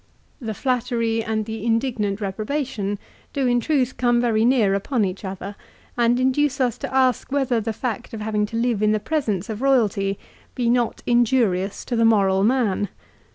[0.39, 2.97] The flattery and the indignant reprobation
[3.33, 5.55] do in truth come very near upon each other,
[5.95, 9.47] and induce us to ask whether the fact of having to live in the presence
[9.47, 10.17] of royalty
[10.55, 12.89] be not injurious to the moral man.